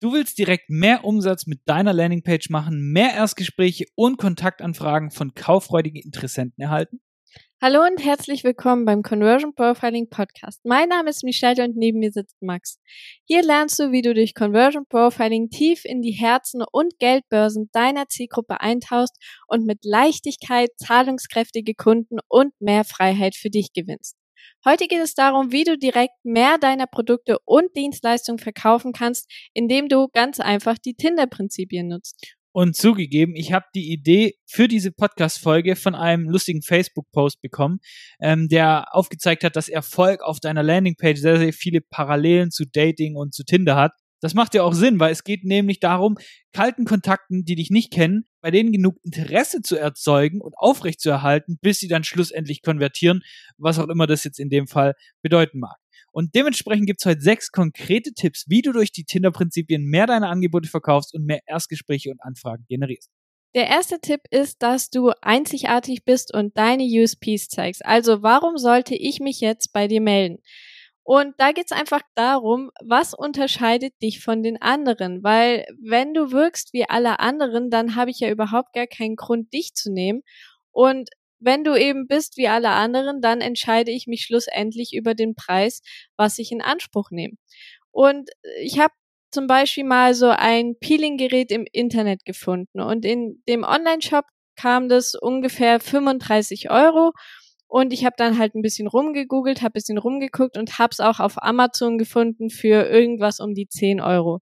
[0.00, 6.00] Du willst direkt mehr Umsatz mit deiner Landingpage machen, mehr Erstgespräche und Kontaktanfragen von kauffreudigen
[6.00, 7.00] Interessenten erhalten?
[7.60, 10.60] Hallo und herzlich willkommen beim Conversion Profiling Podcast.
[10.64, 12.78] Mein Name ist Michelle und neben mir sitzt Max.
[13.24, 18.06] Hier lernst du, wie du durch Conversion Profiling tief in die Herzen und Geldbörsen deiner
[18.06, 19.16] Zielgruppe eintauchst
[19.48, 24.17] und mit Leichtigkeit zahlungskräftige Kunden und mehr Freiheit für dich gewinnst.
[24.64, 29.88] Heute geht es darum, wie du direkt mehr deiner Produkte und Dienstleistungen verkaufen kannst, indem
[29.88, 32.36] du ganz einfach die Tinder-Prinzipien nutzt.
[32.52, 37.78] Und zugegeben, ich habe die Idee für diese Podcast-Folge von einem lustigen Facebook-Post bekommen,
[38.20, 43.16] ähm, der aufgezeigt hat, dass Erfolg auf deiner Landingpage sehr, sehr viele Parallelen zu Dating
[43.16, 43.92] und zu Tinder hat.
[44.20, 46.18] Das macht ja auch Sinn, weil es geht nämlich darum,
[46.52, 51.78] kalten Kontakten, die dich nicht kennen, bei denen genug Interesse zu erzeugen und aufrechtzuerhalten, bis
[51.78, 53.22] sie dann schlussendlich konvertieren,
[53.56, 55.76] was auch immer das jetzt in dem Fall bedeuten mag.
[56.10, 60.68] Und dementsprechend gibt's heute sechs konkrete Tipps, wie du durch die Tinder-Prinzipien mehr deine Angebote
[60.68, 63.10] verkaufst und mehr Erstgespräche und Anfragen generierst.
[63.54, 67.84] Der erste Tipp ist, dass du einzigartig bist und deine USPs zeigst.
[67.84, 70.42] Also warum sollte ich mich jetzt bei dir melden?
[71.08, 75.22] Und da geht's einfach darum, was unterscheidet dich von den anderen?
[75.22, 79.50] Weil wenn du wirkst wie alle anderen, dann habe ich ja überhaupt gar keinen Grund,
[79.54, 80.20] dich zu nehmen.
[80.70, 81.08] Und
[81.40, 85.80] wenn du eben bist wie alle anderen, dann entscheide ich mich schlussendlich über den Preis,
[86.18, 87.36] was ich in Anspruch nehme.
[87.90, 88.28] Und
[88.60, 88.92] ich habe
[89.30, 95.14] zum Beispiel mal so ein Peeling-Gerät im Internet gefunden und in dem Online-Shop kam das
[95.14, 97.12] ungefähr 35 Euro
[97.68, 101.00] und ich habe dann halt ein bisschen rumgegoogelt, habe ein bisschen rumgeguckt und habe es
[101.00, 104.40] auch auf Amazon gefunden für irgendwas um die 10 Euro.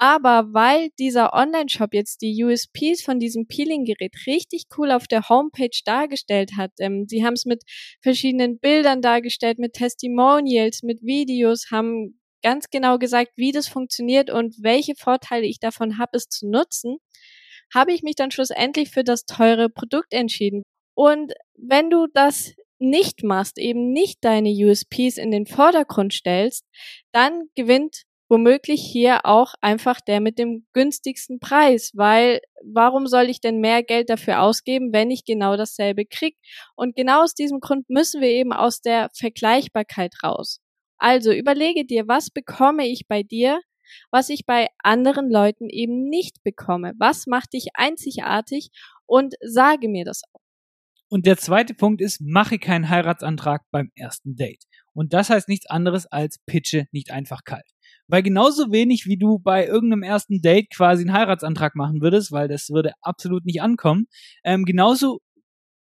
[0.00, 5.76] Aber weil dieser Online-Shop jetzt die USPs von diesem Peeling-Gerät richtig cool auf der Homepage
[5.84, 7.64] dargestellt hat, ähm, sie haben es mit
[8.00, 14.54] verschiedenen Bildern dargestellt, mit Testimonials, mit Videos, haben ganz genau gesagt, wie das funktioniert und
[14.62, 16.98] welche Vorteile ich davon habe, es zu nutzen,
[17.74, 20.62] habe ich mich dann schlussendlich für das teure Produkt entschieden.
[20.98, 26.64] Und wenn du das nicht machst, eben nicht deine USPs in den Vordergrund stellst,
[27.12, 33.40] dann gewinnt womöglich hier auch einfach der mit dem günstigsten Preis, weil warum soll ich
[33.40, 36.36] denn mehr Geld dafür ausgeben, wenn ich genau dasselbe krieg?
[36.74, 40.58] Und genau aus diesem Grund müssen wir eben aus der Vergleichbarkeit raus.
[40.98, 43.60] Also überlege dir, was bekomme ich bei dir,
[44.10, 46.94] was ich bei anderen Leuten eben nicht bekomme?
[46.98, 48.70] Was macht dich einzigartig?
[49.06, 50.47] Und sage mir das auch.
[51.10, 54.64] Und der zweite Punkt ist, mache keinen Heiratsantrag beim ersten Date.
[54.92, 57.64] Und das heißt nichts anderes als pitche nicht einfach kalt.
[58.08, 62.48] Weil genauso wenig wie du bei irgendeinem ersten Date quasi einen Heiratsantrag machen würdest, weil
[62.48, 64.06] das würde absolut nicht ankommen,
[64.44, 65.20] ähm, genauso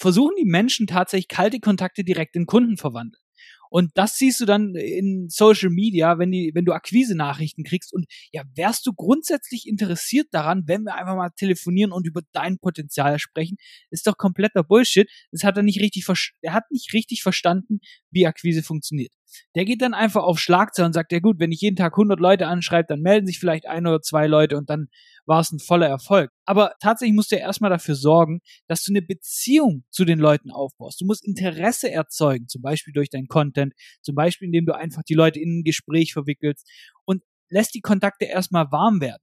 [0.00, 3.22] versuchen die Menschen tatsächlich kalte Kontakte direkt in Kunden verwandeln.
[3.70, 7.92] Und das siehst du dann in Social Media, wenn, die, wenn du Akquise-Nachrichten kriegst.
[7.92, 12.58] Und ja, wärst du grundsätzlich interessiert daran, wenn wir einfach mal telefonieren und über dein
[12.58, 13.56] Potenzial sprechen?
[13.90, 15.10] Ist doch kompletter Bullshit.
[15.30, 16.06] Das hat er nicht richtig,
[16.42, 19.12] er hat nicht richtig verstanden, wie Akquise funktioniert.
[19.54, 22.20] Der geht dann einfach auf Schlagzeug und sagt, ja gut, wenn ich jeden Tag 100
[22.20, 24.88] Leute anschreibe, dann melden sich vielleicht ein oder zwei Leute und dann
[25.26, 26.30] war es ein voller Erfolg.
[26.44, 30.50] Aber tatsächlich musst du ja erstmal dafür sorgen, dass du eine Beziehung zu den Leuten
[30.50, 31.00] aufbaust.
[31.00, 35.14] Du musst Interesse erzeugen, zum Beispiel durch deinen Content, zum Beispiel indem du einfach die
[35.14, 36.68] Leute in ein Gespräch verwickelst
[37.04, 39.22] und lässt die Kontakte erstmal warm werden.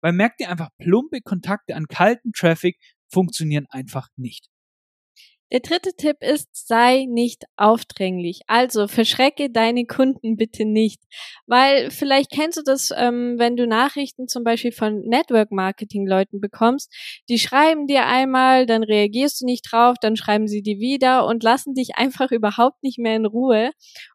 [0.00, 4.51] Weil merkt dir einfach, plumpe Kontakte an kalten Traffic funktionieren einfach nicht.
[5.52, 8.40] Der dritte Tipp ist, sei nicht aufdringlich.
[8.46, 11.02] Also verschrecke deine Kunden bitte nicht.
[11.46, 16.90] Weil vielleicht kennst du das, ähm, wenn du Nachrichten zum Beispiel von Network-Marketing-Leuten bekommst.
[17.28, 21.42] Die schreiben dir einmal, dann reagierst du nicht drauf, dann schreiben sie dir wieder und
[21.42, 23.72] lassen dich einfach überhaupt nicht mehr in Ruhe.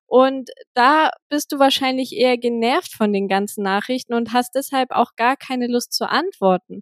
[0.08, 5.12] Und da bist du wahrscheinlich eher genervt von den ganzen Nachrichten und hast deshalb auch
[5.18, 6.82] gar keine Lust zu antworten.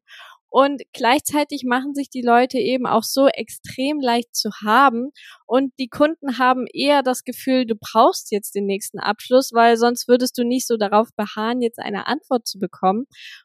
[0.58, 5.10] Und gleichzeitig machen sich die Leute eben auch so extrem leicht zu haben.
[5.46, 10.08] Und die Kunden haben eher das Gefühl, du brauchst jetzt den nächsten Abschluss, weil sonst
[10.08, 13.04] würdest du nicht so darauf beharren, jetzt eine Antwort zu bekommen.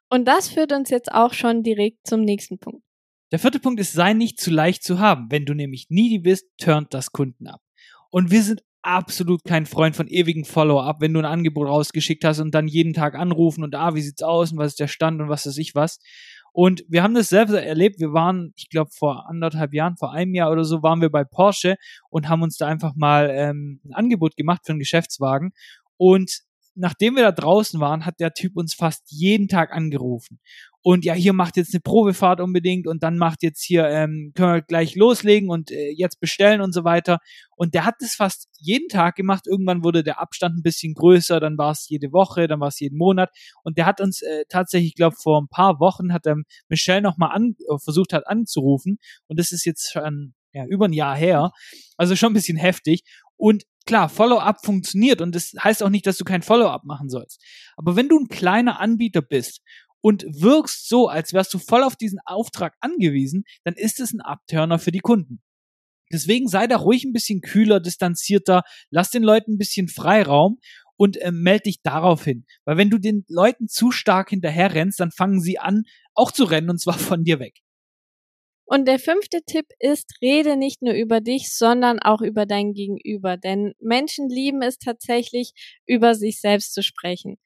[0.09, 2.85] Und das führt uns jetzt auch schon direkt zum nächsten Punkt.
[3.33, 5.27] Der vierte Punkt ist, sei nicht zu leicht zu haben.
[5.31, 7.61] Wenn du nämlich needy bist, turnt das Kunden ab.
[8.11, 12.39] Und wir sind absolut kein Freund von ewigen Follow-up, wenn du ein Angebot rausgeschickt hast
[12.39, 15.21] und dann jeden Tag anrufen und ah, wie sieht's aus und was ist der Stand
[15.21, 15.99] und was weiß ich was.
[16.53, 18.01] Und wir haben das selbst erlebt.
[18.01, 21.25] Wir waren, ich glaube, vor anderthalb Jahren, vor einem Jahr oder so, waren wir bei
[21.25, 21.77] Porsche
[22.09, 25.53] und haben uns da einfach mal ähm, ein Angebot gemacht für einen Geschäftswagen.
[25.97, 26.41] Und
[26.75, 30.41] nachdem wir da draußen waren, hat der Typ uns fast jeden Tag angerufen.
[30.83, 34.55] Und ja, hier macht jetzt eine Probefahrt unbedingt und dann macht jetzt hier, ähm, können
[34.55, 37.19] wir gleich loslegen und äh, jetzt bestellen und so weiter.
[37.55, 39.47] Und der hat das fast jeden Tag gemacht.
[39.47, 42.81] Irgendwann wurde der Abstand ein bisschen größer, dann war es jede Woche, dann war es
[42.81, 43.31] jeden Monat.
[43.63, 46.37] Und der hat uns äh, tatsächlich, ich glaube, vor ein paar Wochen hat er
[46.69, 48.99] Michelle nochmal an, äh, versucht hat anzurufen.
[49.29, 51.53] Und das ist jetzt schon ja, über ein Jahr her.
[51.99, 53.03] Also schon ein bisschen heftig.
[53.37, 57.43] Und klar, Follow-up funktioniert und das heißt auch nicht, dass du kein Follow-up machen sollst.
[57.77, 59.63] Aber wenn du ein kleiner Anbieter bist
[60.01, 64.21] und wirkst so, als wärst du voll auf diesen Auftrag angewiesen, dann ist es ein
[64.21, 65.43] Abturner für die Kunden.
[66.13, 70.59] Deswegen sei da ruhig ein bisschen kühler, distanzierter, lass den Leuten ein bisschen Freiraum
[70.97, 72.45] und äh, melde dich darauf hin.
[72.65, 76.45] Weil wenn du den Leuten zu stark hinterher rennst, dann fangen sie an, auch zu
[76.45, 77.61] rennen und zwar von dir weg.
[78.73, 83.37] Und der fünfte Tipp ist, rede nicht nur über dich, sondern auch über dein Gegenüber.
[83.37, 85.55] Denn Menschen lieben es tatsächlich,
[85.87, 87.39] über sich selbst zu sprechen.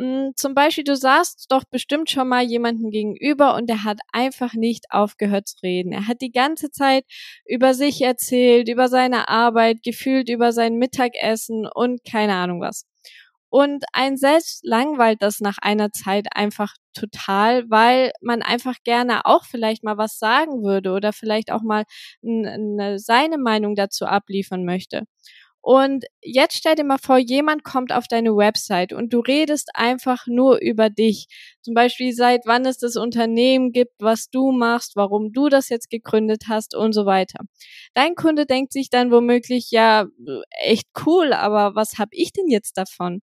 [0.00, 4.54] Hm, zum Beispiel, du saßt doch bestimmt schon mal jemanden gegenüber und der hat einfach
[4.54, 5.92] nicht aufgehört zu reden.
[5.92, 7.04] Er hat die ganze Zeit
[7.46, 12.86] über sich erzählt, über seine Arbeit, gefühlt über sein Mittagessen und keine Ahnung was.
[13.50, 19.44] Und ein selbst langweilt das nach einer Zeit einfach total, weil man einfach gerne auch
[19.44, 21.84] vielleicht mal was sagen würde oder vielleicht auch mal
[22.98, 25.04] seine Meinung dazu abliefern möchte.
[25.62, 30.26] Und jetzt stell dir mal vor, jemand kommt auf deine Website und du redest einfach
[30.26, 31.26] nur über dich.
[31.62, 35.90] Zum Beispiel, seit wann es das Unternehmen gibt, was du machst, warum du das jetzt
[35.90, 37.40] gegründet hast und so weiter.
[37.94, 40.06] Dein Kunde denkt sich dann womöglich, ja,
[40.62, 43.20] echt cool, aber was hab ich denn jetzt davon?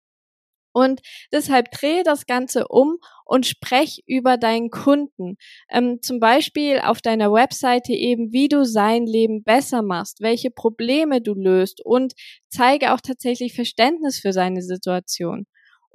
[0.73, 5.37] Und deshalb drehe das Ganze um und sprech über deinen Kunden.
[5.69, 11.21] Ähm, zum Beispiel auf deiner Webseite eben, wie du sein Leben besser machst, welche Probleme
[11.21, 12.13] du löst und
[12.49, 15.45] zeige auch tatsächlich Verständnis für seine Situation.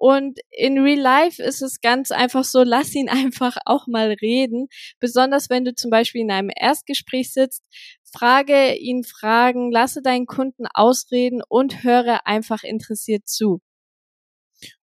[0.00, 4.68] Und in Real Life ist es ganz einfach so, lass ihn einfach auch mal reden.
[5.00, 7.64] Besonders wenn du zum Beispiel in einem Erstgespräch sitzt,
[8.12, 13.60] frage ihn Fragen, lasse deinen Kunden ausreden und höre einfach interessiert zu.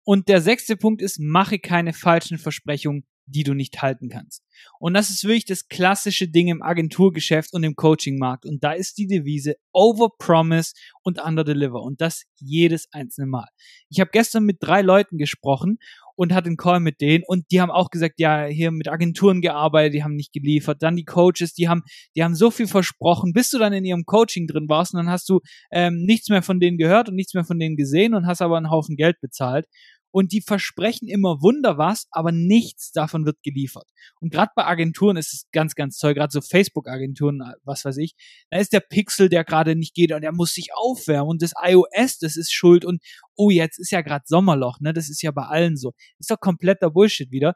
[0.04, 4.44] Und der sechste Punkt ist, mache keine falschen Versprechungen, die du nicht halten kannst.
[4.80, 8.46] Und das ist wirklich das klassische Ding im Agenturgeschäft und im Coachingmarkt.
[8.46, 10.74] Und da ist die Devise Overpromise
[11.04, 11.82] und Underdeliver.
[11.82, 13.48] Und das jedes einzelne Mal.
[13.90, 15.78] Ich habe gestern mit drei Leuten gesprochen
[16.16, 19.42] und hatte einen Call mit denen und die haben auch gesagt, ja, hier mit Agenturen
[19.42, 20.84] gearbeitet, die haben nicht geliefert.
[20.84, 21.82] Dann die Coaches, die haben,
[22.16, 25.10] die haben so viel versprochen, bis du dann in ihrem Coaching drin warst und dann
[25.10, 25.40] hast du
[25.72, 28.58] ähm, nichts mehr von denen gehört und nichts mehr von denen gesehen und hast aber
[28.58, 29.66] einen Haufen Geld bezahlt
[30.14, 33.90] und die versprechen immer Wunder was, aber nichts davon wird geliefert.
[34.22, 38.14] Und gerade bei Agenturen ist es ganz, ganz toll, gerade so Facebook-Agenturen, was weiß ich,
[38.52, 41.54] da ist der Pixel, der gerade nicht geht und der muss sich aufwärmen und das
[41.60, 43.02] iOS, das ist schuld und
[43.36, 44.94] oh, jetzt ist ja gerade Sommerloch, ne?
[44.94, 45.94] Das ist ja bei allen so.
[46.20, 47.56] Ist doch kompletter Bullshit wieder.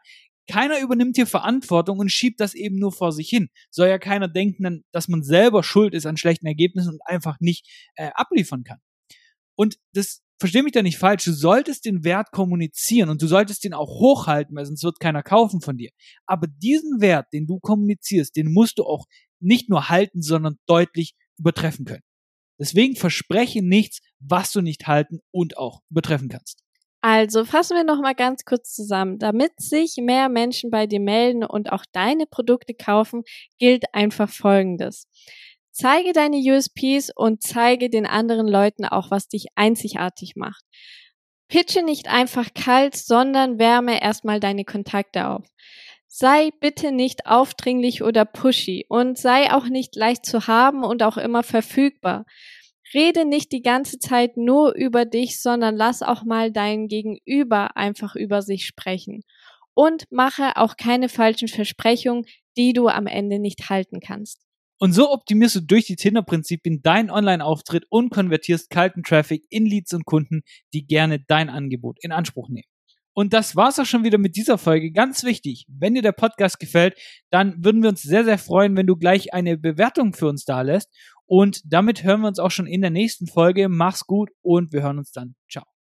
[0.49, 3.49] Keiner übernimmt hier Verantwortung und schiebt das eben nur vor sich hin.
[3.69, 7.67] Soll ja keiner denken, dass man selber schuld ist an schlechten Ergebnissen und einfach nicht
[7.97, 8.79] äh, abliefern kann.
[9.55, 13.63] Und das versteh mich da nicht falsch, du solltest den Wert kommunizieren und du solltest
[13.63, 15.89] den auch hochhalten, weil sonst wird keiner kaufen von dir.
[16.25, 19.05] Aber diesen Wert, den du kommunizierst, den musst du auch
[19.39, 22.03] nicht nur halten, sondern deutlich übertreffen können.
[22.59, 26.63] Deswegen verspreche nichts, was du nicht halten und auch übertreffen kannst.
[27.01, 29.19] Also fassen wir noch mal ganz kurz zusammen.
[29.19, 33.23] Damit sich mehr Menschen bei dir melden und auch deine Produkte kaufen,
[33.59, 35.07] gilt einfach Folgendes.
[35.79, 40.63] Zeige deine USPs und zeige den anderen Leuten auch, was dich einzigartig macht.
[41.49, 45.45] Pitche nicht einfach kalt, sondern wärme erstmal deine Kontakte auf.
[46.07, 51.17] Sei bitte nicht aufdringlich oder pushy und sei auch nicht leicht zu haben und auch
[51.17, 52.25] immer verfügbar.
[52.95, 58.15] Rede nicht die ganze Zeit nur über dich, sondern lass auch mal dein Gegenüber einfach
[58.15, 59.21] über sich sprechen.
[59.75, 62.25] Und mache auch keine falschen Versprechungen,
[62.57, 64.46] die du am Ende nicht halten kannst.
[64.79, 69.93] Und so optimierst du durch die Tinder-Prinzipien deinen Online-Auftritt und konvertierst kalten Traffic in Leads
[69.93, 70.41] und Kunden,
[70.73, 72.67] die gerne dein Angebot in Anspruch nehmen.
[73.13, 74.91] Und das war's auch schon wieder mit dieser Folge.
[74.91, 76.95] Ganz wichtig, wenn dir der Podcast gefällt,
[77.31, 80.61] dann würden wir uns sehr, sehr freuen, wenn du gleich eine Bewertung für uns da
[80.61, 80.93] lässt.
[81.25, 83.69] Und damit hören wir uns auch schon in der nächsten Folge.
[83.69, 85.33] Mach's gut und wir hören uns dann.
[85.49, 85.67] Ciao.